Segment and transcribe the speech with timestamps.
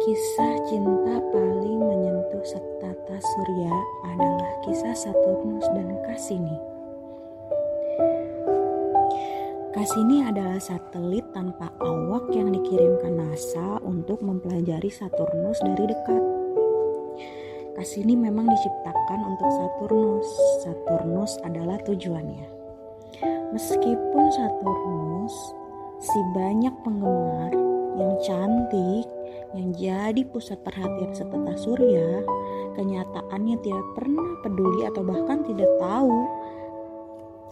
[0.00, 3.74] Kisah cinta paling menyentuh setata surya
[4.08, 6.56] adalah kisah Saturnus dan Cassini.
[9.76, 16.24] Cassini adalah satelit tanpa awak yang dikirimkan NASA untuk mempelajari Saturnus dari dekat.
[17.76, 20.28] Cassini memang diciptakan untuk Saturnus.
[20.64, 22.48] Saturnus adalah tujuannya.
[23.52, 25.36] Meskipun Saturnus
[26.00, 27.52] si banyak penggemar
[28.00, 29.04] yang cantik
[29.52, 32.24] yang jadi pusat perhatian setata surya,
[32.76, 36.16] kenyataannya tidak pernah peduli atau bahkan tidak tahu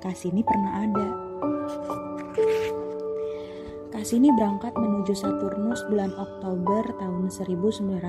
[0.01, 1.09] Kasini pernah ada.
[3.93, 8.01] Kasini berangkat menuju Saturnus bulan Oktober tahun 1997.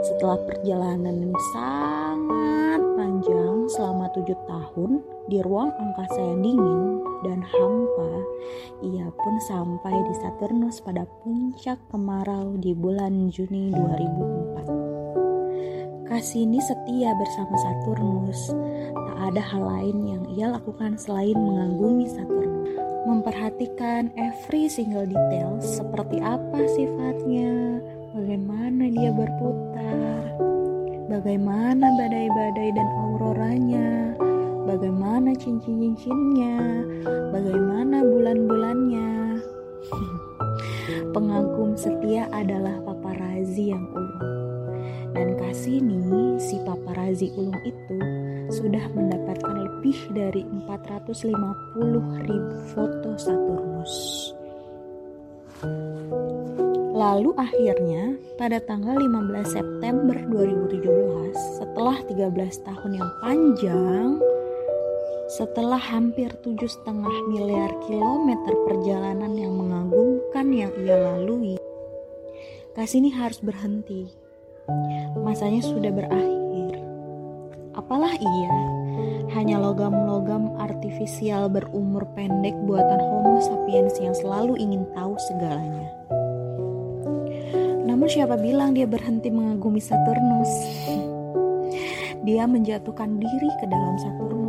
[0.00, 8.12] Setelah perjalanan yang sangat panjang selama tujuh tahun di ruang angkasa yang dingin dan hampa,
[9.22, 16.10] pun sampai di Saturnus pada puncak kemarau di bulan Juni 2004.
[16.10, 18.50] Cassini setia bersama Saturnus.
[18.92, 22.74] Tak ada hal lain yang ia lakukan selain mengagumi Saturnus.
[23.06, 27.78] Memperhatikan every single detail seperti apa sifatnya,
[28.14, 30.34] bagaimana dia berputar,
[31.06, 34.18] bagaimana badai-badai dan auroranya,
[34.66, 36.58] bagaimana cincin-cincinnya,
[37.34, 38.61] bagaimana bulan-bulannya.
[41.22, 44.26] Pengagum setia adalah paparazi yang ulung.
[45.14, 47.98] Dan Kasini, si paparazi ulung itu,
[48.50, 53.94] sudah mendapatkan lebih dari 450 ribu foto Saturnus.
[56.90, 64.18] Lalu akhirnya pada tanggal 15 September 2017 setelah 13 tahun yang panjang
[65.30, 71.54] setelah hampir tujuh setengah miliar kilometer perjalanan yang mengagumkan yang ia lalui,
[72.72, 74.08] Kasini harus berhenti.
[75.20, 76.80] Masanya sudah berakhir.
[77.76, 78.54] Apalah ia,
[79.36, 85.92] hanya logam-logam artifisial berumur pendek buatan Homo sapiens yang selalu ingin tahu segalanya.
[87.84, 90.52] Namun siapa bilang dia berhenti mengagumi Saturnus?
[92.22, 94.41] Dia menjatuhkan diri ke dalam Saturnus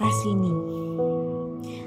[0.00, 0.56] Kasini,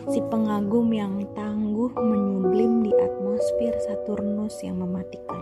[0.06, 5.42] si pengagum yang tangguh menyublim di atmosfer Saturnus yang mematikan.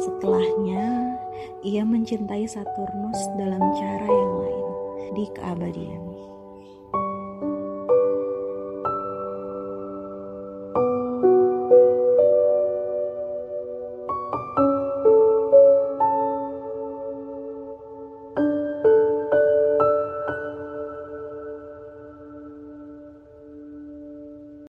[0.00, 1.12] Setelahnya,
[1.60, 4.68] ia mencintai Saturnus dalam cara yang lain
[5.12, 6.02] di keabadian.